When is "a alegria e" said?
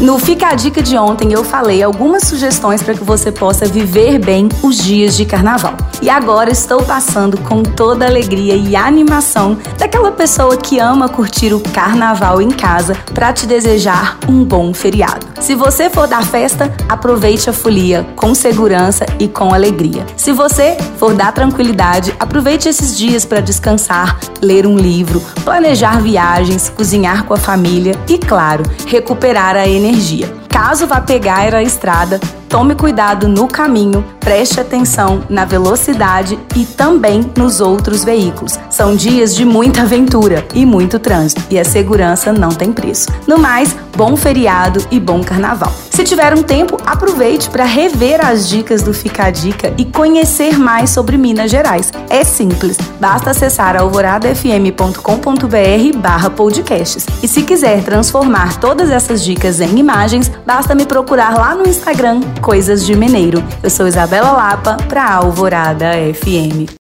8.06-8.74